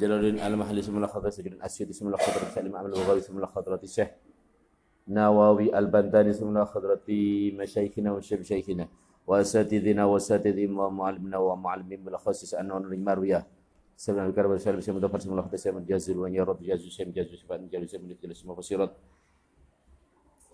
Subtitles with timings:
[0.00, 3.46] جلال المحل اسم الله خضر سجل أسيد اسم الله خضر سالم عمل وغاوي اسم الله
[3.46, 4.08] الخضرة الشيخ
[5.08, 7.08] نواوي البنداني اسم الله الخضرة
[7.60, 8.88] مشايخنا وشيخنا
[9.26, 13.46] وأساتذنا وأساتذة ومعلمنا ومعلمين بالأخص أنه نجمع رؤيا
[13.96, 17.58] سبنا الكرب والسلام سيما دفر الله خضر سيما جازل وأن رب جازل سيما جازل شفاء
[17.72, 18.92] جازل سيما نفتل سيما بصيرت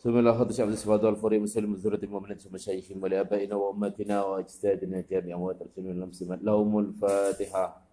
[0.01, 5.39] ثم لا خط شعب السفاد والفريق مسلم الذرة المؤمنين ثم شيخهم ولآبائنا وأماتنا وأجسادنا جميعا
[5.39, 6.09] وترسلنا
[6.43, 7.84] لهم الفاتحة.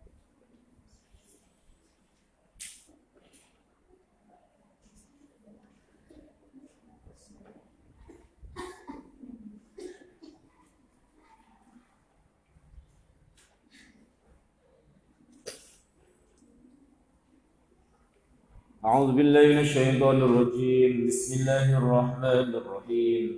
[18.81, 21.05] أعوذ بالله من الشيطان الرجيم.
[21.05, 23.29] بسم الله الرحمن الرحيم.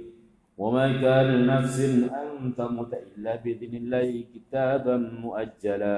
[0.55, 5.98] وما كان لنفس أن تموت إلا بإذن الله كتابا مؤجلا.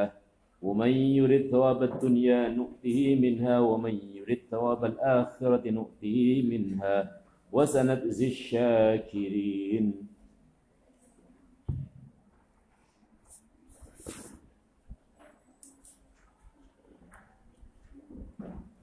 [0.65, 6.17] ومن يرد ثواب الدنيا نؤته منها ومن يرد ثواب الآخرة نؤته
[6.49, 7.21] منها.
[7.53, 9.85] وسنجزي الشاكرين.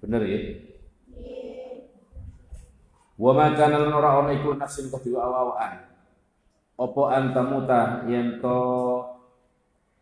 [0.02, 0.40] Bener ya?
[3.14, 5.86] Wa ma kana lan ora ana iku nafsin kedua awaan.
[6.74, 8.58] Apa antamuta yen to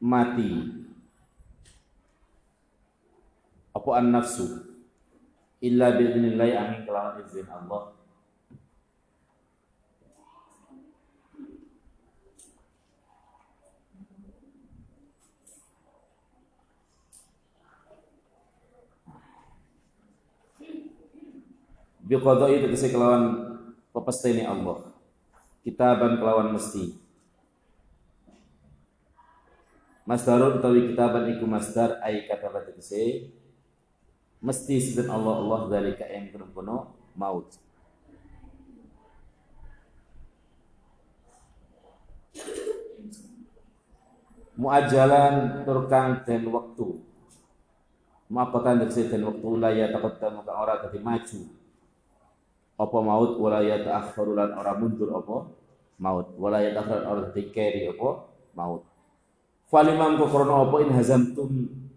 [0.01, 0.81] mati.
[3.77, 4.49] Apa an nafsu
[5.61, 8.00] illa bi amin kelawan izin Allah.
[22.11, 23.55] Biqadai tegese kelawan
[23.95, 24.91] pepestene Allah.
[25.63, 26.99] Kitaban kelawan mesti.
[30.03, 33.31] Masdarun utawi kitaban iku masdar ay kata tegese
[34.43, 37.47] mesti sinten Allah Allah dalika yang kono maut.
[44.59, 46.89] Muajalan turkang dan waktu.
[48.27, 51.60] Mapatan tegese dan waktu la ya taqaddamu ka ora dadi maju
[52.81, 53.37] apa maut?
[53.37, 55.53] Wala yata'akhkharu lan ora mundur apa?
[56.01, 56.33] Maut.
[56.41, 58.11] Wala yata'akhkharu ora dikeri apa?
[58.57, 58.89] Maut.
[59.69, 60.77] Falimam ko krana apa?
[60.81, 61.51] In hazamtum.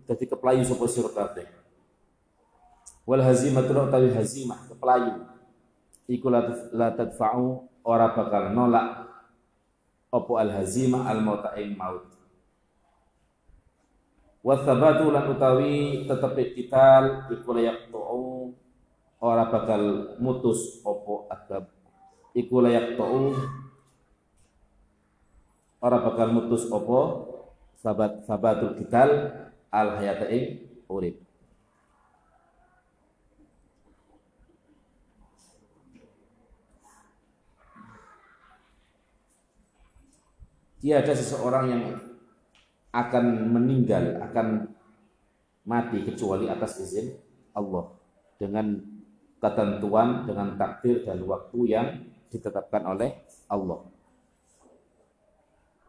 [0.04, 1.64] Dadi keplayu sapa sira kabeh
[3.04, 5.28] wal hazimatu tawi hazimah keplayu.
[6.08, 6.28] Iku
[6.76, 9.08] la tadfa'u ora bakal nolak
[10.12, 12.12] apa al hazimah al mauta ing maut.
[14.44, 18.03] Wa thabatu lan utawi tetep kital iku layak tu'u
[19.24, 21.72] ora bakal mutus opo adab.
[22.36, 23.32] Iku layak ta'u.
[25.80, 27.32] Ora bakal mutus opo
[27.80, 29.32] sabat sabatul kital
[29.72, 31.24] al hayata ing urip.
[40.84, 41.84] Tiada seseorang yang
[42.92, 44.68] akan meninggal akan
[45.64, 47.16] mati kecuali atas izin
[47.56, 47.88] Allah.
[48.36, 48.93] Dengan
[49.44, 51.88] ketentuan dengan takdir dan waktu yang
[52.32, 53.12] ditetapkan oleh
[53.52, 53.84] Allah.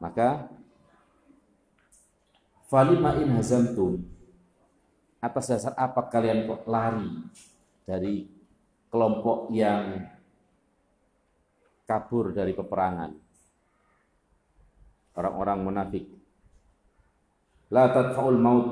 [0.02, 0.50] Maka
[2.66, 4.02] falima in hazamtum
[5.22, 7.08] atas dasar apa kalian kok lari
[7.86, 8.26] dari
[8.90, 10.02] kelompok yang
[11.86, 13.10] kabur dari peperangan?
[15.14, 16.04] Orang-orang munafik.
[17.70, 18.66] La tadfaul maut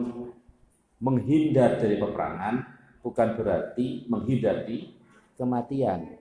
[0.98, 2.71] menghindar dari peperangan
[3.02, 4.94] bukan berarti menghindari
[5.34, 6.16] kematian.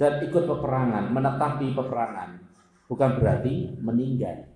[0.00, 2.42] Dan ikut peperangan, menetapi peperangan,
[2.90, 4.50] bukan berarti meninggal.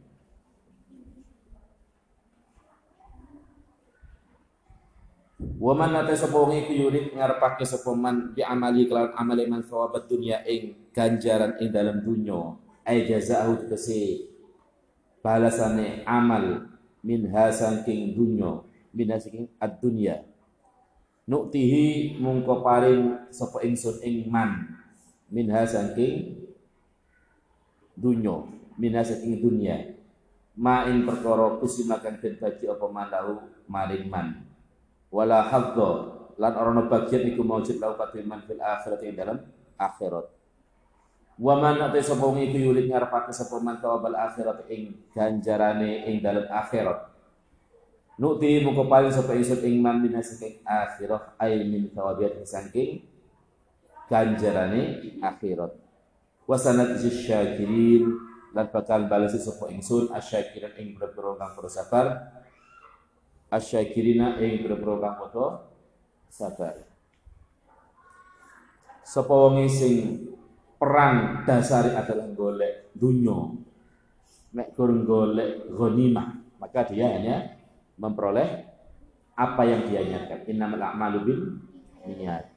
[5.37, 10.09] Waman nate sapa wong iku yurid ngarepake sapa man bi amali kelawan amali man sawabat
[10.09, 12.56] dunya ing ganjaran ing dalam dunya
[12.89, 14.33] ay jazaahu tegese
[15.21, 16.73] balasane amal
[17.05, 18.65] min hasaking dunya
[18.97, 20.25] min hasaking ad-dunya
[21.26, 24.78] nuktihi mungko paring sapa ingsun ing man.
[25.26, 26.46] Minha saking
[27.99, 28.46] dunyo
[28.78, 29.99] minha saking dunya.
[30.56, 34.46] Ma ing perkara kusimakan den bagi apa mandahu maring man.
[35.12, 39.38] Wala hadza lan ora bagian iku maujud lahu man fil akhirat ing dalam
[39.76, 40.26] akhirat.
[41.37, 46.25] Wa man ate sapa wong iku yurid ngarepake sapa man tawabal akhirat ing ganjarane ing
[46.25, 47.16] dalam akhirat
[48.17, 53.05] Nukti muka paling sapa ingsun ing man min saking akhirah ay min thawabiat saking
[54.09, 55.77] ganjarane akhirat.
[56.49, 58.09] Wa sanati syakirin
[58.57, 62.37] lan bakal balesi sapa ingsun asyakirin ing berboro kang bersabar
[63.51, 65.47] asyakirina ing boro kang padha
[66.27, 66.75] sabar
[69.07, 70.27] sapa wong sing
[70.77, 73.55] perang dasari adalah golek dunya
[74.53, 76.29] nek golek ghanimah
[76.59, 77.56] maka dia hanya
[77.96, 78.64] memperoleh
[79.37, 81.40] apa yang dia niatkan innamal a'malu bin
[82.06, 82.48] niat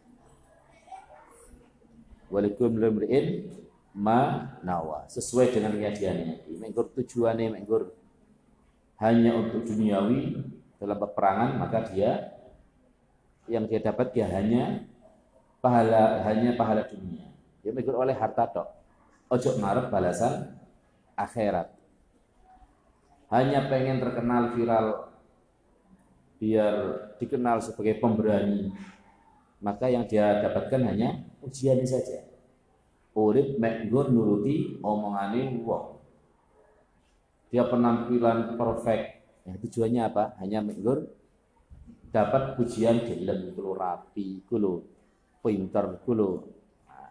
[2.31, 3.49] walikum limri'in
[3.95, 7.91] ma nawa sesuai dengan niat dia niati mengkur tujuannya mengkur
[8.99, 10.37] hanya untuk duniawi
[10.79, 12.39] dalam peperangan maka dia
[13.49, 14.85] yang dia dapat dia hanya
[15.59, 17.27] pahala hanya pahala dunia.
[17.65, 18.69] Dia mikir oleh harta tok.
[19.29, 20.55] Ojo ngarep balasan
[21.17, 21.73] akhirat.
[23.29, 25.08] Hanya pengen terkenal viral
[26.39, 26.75] biar
[27.19, 28.71] dikenal sebagai pemberani.
[29.59, 32.25] Maka yang dia dapatkan hanya ujian saja.
[33.11, 35.99] Urip mek nuruti omongane wong.
[37.51, 39.19] Dia penampilan perfect,
[39.49, 40.37] Ya, tujuannya apa?
[40.37, 41.09] Hanya menggur
[42.13, 44.85] dapat pujian gelem kulo rapi, kulo
[45.41, 46.45] pinter, kulo.
[46.85, 47.09] Nah,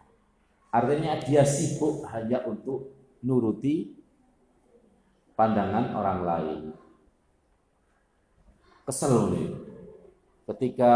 [0.71, 2.95] artinya dia sibuk hanya untuk
[3.25, 3.91] nuruti
[5.35, 6.59] pandangan orang lain.
[8.89, 9.53] Kesel nih.
[10.49, 10.93] Ketika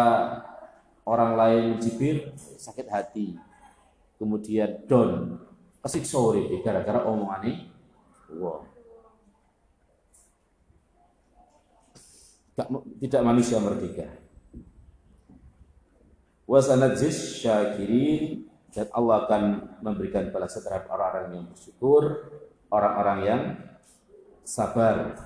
[1.05, 3.37] orang lain mencibir, sakit hati.
[4.17, 5.37] Kemudian down,
[5.85, 6.17] kesiksa
[6.65, 7.69] gara-gara omongannya
[8.33, 8.65] wow.
[12.97, 14.09] tidak manusia merdeka.
[16.49, 19.43] Wasanadzis syakirin dan Allah akan
[19.85, 22.03] memberikan balasan terhadap orang-orang yang bersyukur,
[22.73, 23.41] orang-orang yang
[24.45, 25.17] sabar,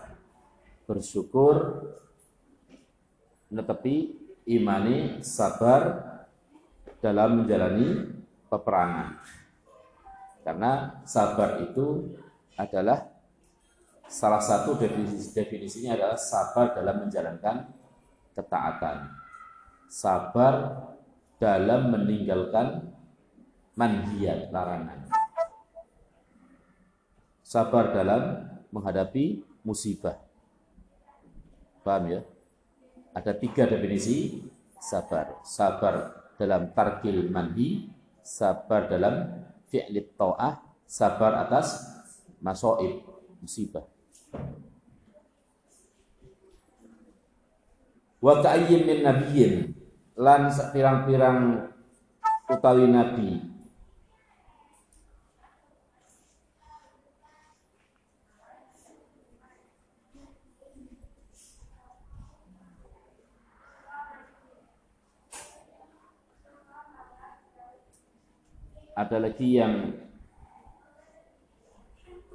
[0.84, 1.56] bersyukur,
[3.52, 4.16] tetapi
[4.48, 6.04] imani sabar
[7.00, 8.18] dalam menjalani
[8.48, 9.20] peperangan.
[10.44, 12.16] Karena sabar itu
[12.56, 13.18] adalah
[14.08, 17.68] Salah satu definisi definisinya adalah sabar dalam menjalankan
[18.32, 19.12] ketaatan.
[19.92, 20.56] Sabar
[21.36, 22.88] dalam meninggalkan
[23.76, 25.12] manhiat larangan.
[27.44, 30.16] Sabar dalam menghadapi musibah.
[31.84, 32.22] Paham ya?
[33.18, 34.46] Ada tiga definisi.
[34.78, 35.42] Sabar.
[35.42, 37.90] Sabar dalam tarkil mandi,
[38.22, 39.26] sabar dalam
[39.74, 41.82] fi'lit ta'ah, sabar atas
[42.38, 43.02] masoib,
[43.42, 43.90] musibah.
[48.22, 49.54] Wa ka'ayyin min nabiyyin.
[50.18, 51.74] Lan pirang-pirang
[52.54, 53.57] utawi nabi
[68.98, 69.94] ada lagi yang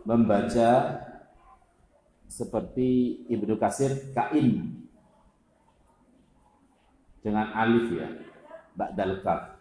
[0.06, 1.02] membaca
[2.30, 4.78] seperti Ibnu Kasir Kain.
[7.18, 8.06] Dengan alif ya
[8.78, 9.58] ba'dal kaf.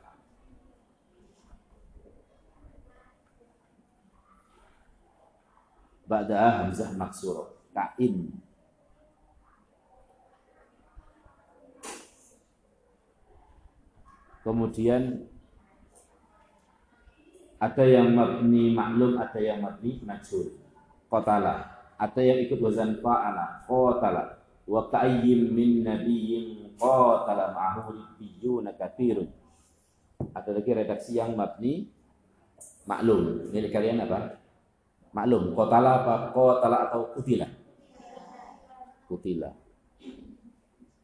[6.05, 8.29] Ba'da hamzah maksur Kain.
[14.41, 15.29] Kemudian
[17.61, 20.57] ada yang mabni maklum ada yang mabni majhul.
[21.05, 21.69] Qatala.
[22.01, 24.41] Ada yang ikut wazan fa'ala qatala.
[24.65, 29.29] Wa ka'ayyim min nabiyyin qatala ma'ahu ribbiyuna katsirun
[30.29, 31.89] ada lagi redaksi yang mabni
[32.85, 33.49] maklum.
[33.49, 34.37] Ini kalian apa?
[35.17, 35.57] Maklum.
[35.57, 36.15] Qatala apa?
[36.29, 37.47] Qatala atau kutila?
[39.09, 39.49] Kutila.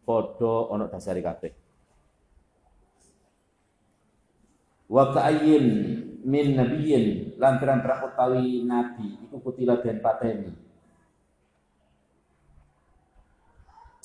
[0.05, 1.53] Podo ono dasari kabeh.
[4.87, 5.65] Wa ka'ayyin
[6.27, 10.67] min nabiyyin lantaran utawi nabi iku kutila dan pateni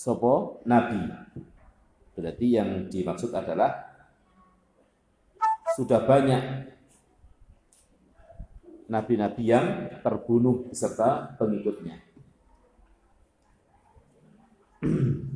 [0.02, 0.98] sopo nabi.
[2.12, 3.70] Berarti yang dimaksud adalah
[5.78, 6.42] sudah banyak
[8.90, 12.02] nabi-nabi yang terbunuh beserta pengikutnya.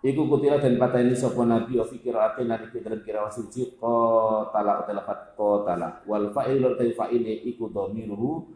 [0.00, 4.96] Iku kutila dan pateni sopo nabi wa fikir atin nari dalam kira wasuci qatala utawa
[4.96, 8.48] lafat qatala wal fa'il lan fa'ile iku dhamiruhu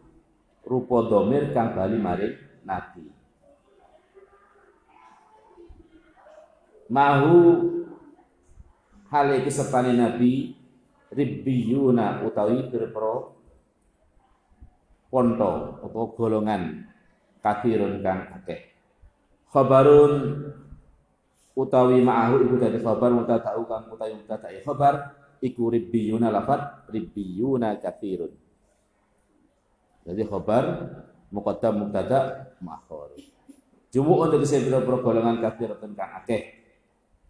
[0.65, 2.33] rupa dhamir kang bali maring
[2.65, 3.05] nabi.
[6.89, 7.37] mahu
[9.09, 10.53] hal iki sertane nabi
[11.09, 12.89] ribbiyuna utawi pira
[15.09, 16.85] ponto atau golongan
[17.39, 18.73] kathirun kang akeh
[19.49, 20.13] khabarun
[21.55, 28.35] utawi ma'ahu iku dadi khabar mutada'u kang utawi mutada'i khabar iku ribbiyuna lafat ribbiyuna kathirun
[30.05, 30.63] jadi khabar
[31.31, 33.15] muqaddam mubtada ma'khur
[33.95, 36.67] Jumuk untuk saya pira golongan kafir tentang akeh.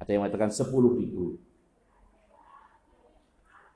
[0.01, 1.37] Ada yang mengatakan sepuluh ribu.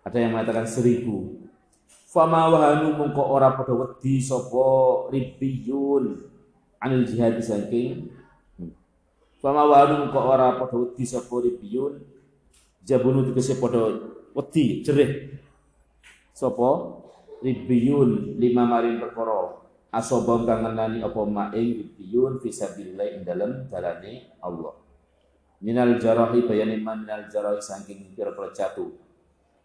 [0.02, 1.38] Ada yang mengatakan seribu.
[2.10, 6.18] Fama wahanu mungko ora pada wedi sopo ribiyun
[6.82, 8.10] anil jihad saking
[9.40, 12.04] Fama wahanu mungko ora pada wedi sopo ribiyun
[12.84, 13.88] jabunu tegese pada
[14.36, 15.32] wedi jerih.
[16.36, 17.00] Sopo
[17.40, 19.56] ribiyun lima marin perkara.
[19.90, 24.76] Asobam kang ngenani apa maing ribiyun fisabilillah ing dalem dalane Allah.
[25.64, 28.92] Minal jarahi bayani minal jarahi saking kira-kira jatuh.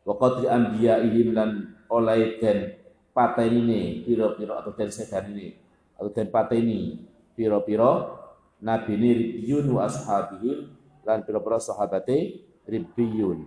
[0.07, 2.79] Wa qadri anbiya'ihim lan oleh den
[3.11, 4.91] pateni piro-piro atau den
[5.35, 5.55] ini
[5.95, 6.99] atau den pateni
[7.39, 8.24] piro-piro
[8.65, 10.73] nabi ini ribiyun wa ashabihim
[11.05, 13.45] lan piro-piro sahabate ribiyun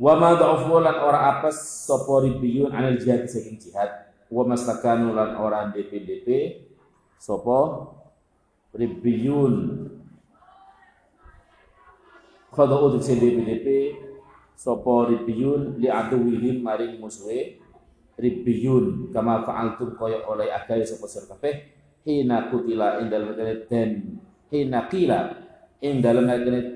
[0.00, 4.08] Wa ma dha'ufu lan ora apes sapa ribiyun anil jihad saking jihad.
[4.32, 6.56] Wa mastakanu lan ora DP-DP
[7.20, 7.84] sapa
[8.72, 9.84] ribiyun
[12.48, 13.04] khada'u dik
[13.44, 13.66] DP
[14.60, 17.56] sopo ribiyun li aduwihim maring musuhe.
[18.20, 21.72] Ribiyun kama fa'altum kaya oleh agai sopo sir kabeh
[22.04, 23.32] hina kutila ing dalem
[23.64, 24.20] den.
[24.52, 25.20] Hina kila
[25.80, 26.28] ing dalem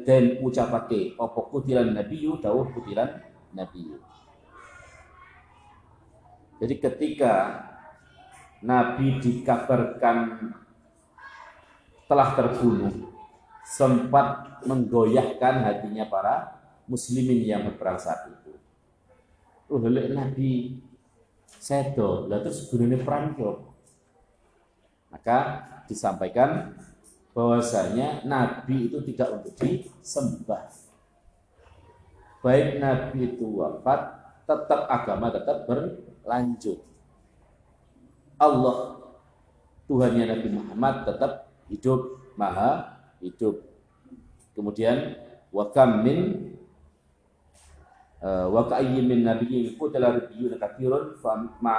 [0.09, 3.21] den ucapake apa kutilan nabiyyu dawuh kutilan
[3.53, 4.01] nabiyyu
[6.57, 7.33] jadi ketika
[8.65, 10.49] Nabi dikabarkan
[12.09, 13.13] telah terbunuh
[13.69, 16.54] sempat menggoyahkan hatinya para
[16.89, 18.53] muslimin yang berperang saat itu.
[19.69, 20.81] Oh, lelek Nabi
[21.49, 23.57] sedo, lah terus gunanya perang kok.
[25.09, 25.39] Maka
[25.89, 26.77] disampaikan
[27.33, 30.69] bahwasanya Nabi itu tidak untuk disembah.
[32.45, 34.01] Baik Nabi itu wafat,
[34.45, 36.85] tetap agama tetap berlanjut.
[38.37, 39.01] Allah
[39.89, 43.65] Tuhannya Nabi Muhammad tetap hidup, maha hidup.
[44.53, 45.17] Kemudian
[45.49, 46.53] wa kam min
[48.25, 51.77] wa ka'ayyin min nabiyyin qutila rabbiyun katsirun fa ma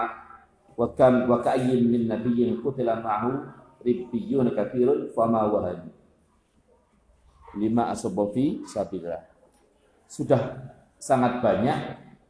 [0.78, 3.50] wa kam wa ka'ayyin min nabiyyin qutila ma'hu
[3.82, 5.90] ribbiyun katsirun fa ma wahan
[7.58, 9.25] lima asabafi sabillah
[10.06, 10.70] sudah
[11.02, 11.78] sangat banyak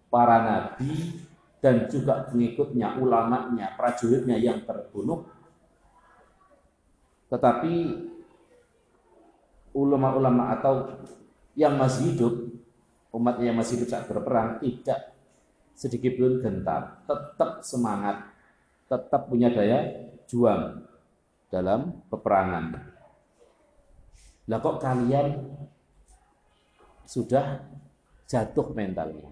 [0.08, 1.26] para nabi
[1.66, 5.26] dan juga pengikutnya, ulamanya, prajuritnya yang terbunuh.
[7.26, 7.74] Tetapi
[9.74, 10.94] ulama-ulama atau
[11.58, 12.45] yang masih hidup,
[13.16, 15.16] umat yang masih hidup saat berperang tidak
[15.76, 18.28] sedikit pun gentar, tetap semangat,
[18.88, 20.84] tetap punya daya juang
[21.48, 22.76] dalam peperangan.
[24.46, 25.42] Lah kok kalian
[27.08, 27.66] sudah
[28.28, 29.32] jatuh mentalnya?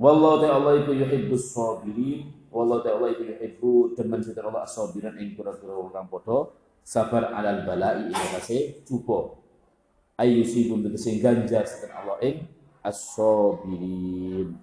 [0.00, 6.08] Wallahu ta'ala iku yuhibbus sabirin Wallahu ta'ala iku yuhibbu demen sita Allah as-sabiran wong kang
[6.08, 6.50] padha
[6.84, 9.36] sabar alal balai ing kase cuba
[10.20, 12.44] ayu sibun tegese ganjar sita Allah ing
[12.84, 14.56] as-sabirin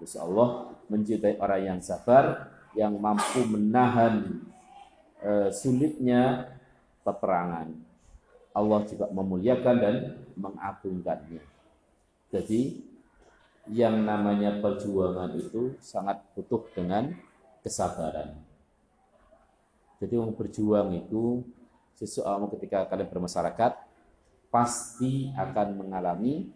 [0.00, 4.40] Terus Allah mencintai orang yang sabar yang mampu menahan
[5.20, 6.56] uh, sulitnya
[7.04, 7.68] peperangan.
[8.56, 9.94] Allah juga memuliakan dan
[10.40, 11.44] mengagungkannya.
[12.32, 12.80] Jadi
[13.68, 17.12] yang namanya perjuangan itu sangat butuh dengan
[17.60, 18.36] kesabaran.
[20.00, 21.44] Jadi orang berjuang itu
[21.92, 23.72] sesuatu ketika kalian bermasyarakat
[24.48, 26.48] pasti akan mengalami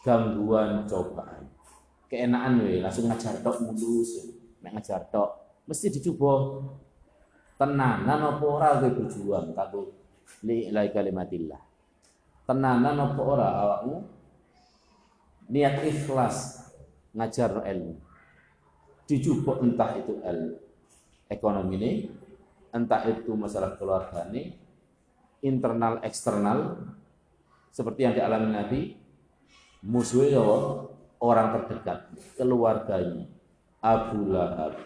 [0.00, 1.44] gangguan cobaan.
[2.08, 4.32] Keenaan we langsung ngajar tok mulus,
[4.64, 6.64] ngajar tok mesti dicoba.
[7.60, 9.92] Tenanan apa ora berjuang kanggo
[10.48, 11.60] li kalimatillah?
[12.48, 13.96] Tenanan apa ora awakmu?
[15.52, 16.64] Niat ikhlas
[17.12, 18.09] ngajar ilmu
[19.10, 20.54] dijupuk entah itu el
[21.26, 21.90] ekonomi ini
[22.70, 24.54] entah itu masalah keluarga ini
[25.42, 26.78] internal eksternal
[27.74, 28.80] seperti yang dialami Nabi
[29.82, 30.38] musuhnya
[31.18, 33.26] orang terdekat keluarganya
[33.82, 34.78] Abu Lahab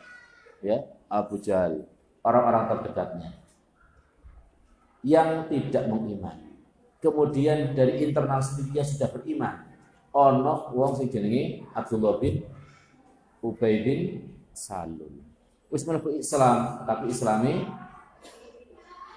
[0.65, 0.81] ya
[1.13, 1.85] Abu Jahal
[2.25, 3.31] orang-orang terdekatnya
[5.05, 6.45] yang tidak mengimani
[7.05, 9.69] kemudian dari internal sendiri sudah beriman.
[10.17, 12.41] Ono wong sing jenenge Abdullah bin
[13.45, 14.01] Ubay bin
[14.57, 15.21] Salul
[15.69, 15.85] wis
[16.17, 17.69] Islam tapi Islami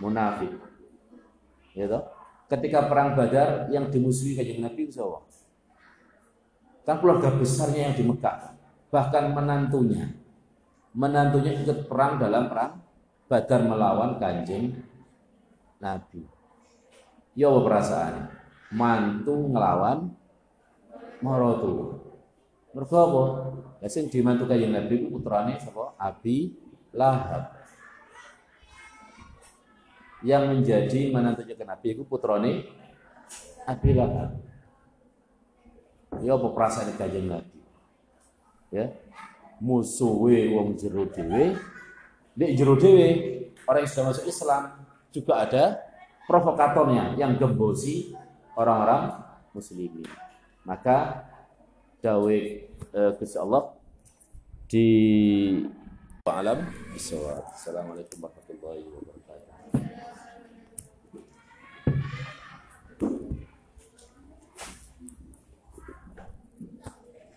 [0.03, 0.51] munafik
[1.71, 2.03] ya toh
[2.51, 5.23] ketika perang Badar yang dimusuhi kanjeng Nabi siapa
[6.83, 8.51] kan keluarga besarnya yang di Mekah
[8.91, 10.11] bahkan menantunya
[10.91, 12.83] menantunya ikut perang dalam perang
[13.27, 14.71] Badar melawan kanjeng
[15.83, 16.23] Nabi.
[17.37, 18.13] Ya apa perasaan?
[18.73, 20.09] Mantu ngelawan
[21.19, 22.01] marotu.
[22.71, 23.23] Mergo apa?
[23.77, 25.93] Ya sing dimantu kanjeng Nabi ku putrane sapa?
[26.01, 26.57] Abi
[26.97, 27.53] Lahab.
[30.25, 32.65] Yang menjadi menantunya Nabi itu putrane
[33.69, 34.33] Abi Lahab.
[36.23, 37.57] Ya apa perasaan kanjeng Nabi?
[38.73, 38.89] Ya.
[39.57, 41.57] Musuhe wong jero dhewe,
[42.37, 43.09] nek jero dhewe
[43.65, 44.61] orang yang sudah masuk Islam
[45.09, 45.63] juga ada
[46.29, 48.13] provokatornya yang gembosi
[48.53, 49.17] orang-orang
[49.57, 50.05] muslimin.
[50.61, 51.25] Maka
[52.05, 52.66] dawe eh,
[52.97, 53.77] Gusti Allah
[54.65, 54.89] di
[56.25, 56.65] alam.
[57.53, 59.16] Assalamualaikum warahmatullahi wabarakatuh.